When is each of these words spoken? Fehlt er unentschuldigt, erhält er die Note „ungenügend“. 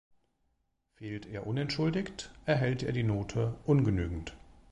Fehlt 0.95 1.27
er 1.27 1.45
unentschuldigt, 1.45 2.31
erhält 2.45 2.81
er 2.81 2.91
die 2.91 3.03
Note 3.03 3.59
„ungenügend“. 3.65 4.35